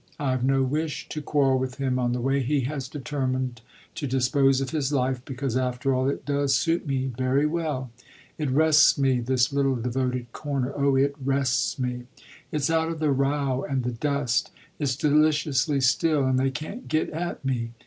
[0.19, 3.61] I've no wish to quarrel with him on the way he has determined
[3.93, 7.91] to dispose of his life, because after all it does suit me very well.
[8.39, 12.07] It rests me, this little devoted corner; oh it rests me!
[12.51, 17.11] It's out of the row and the dust, it's deliciously still and they can't get
[17.11, 17.69] at me.